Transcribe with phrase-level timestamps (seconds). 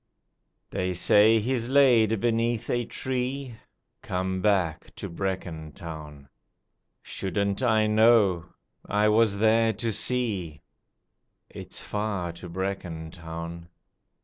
[0.71, 3.55] They say he's laid beneath a tree,
[4.01, 6.27] (Come back to Brecon Town!)
[7.03, 8.45] Shouldn't I know?
[8.83, 10.63] I was there to see:
[11.51, 13.69] (It's far to Brecon Town!)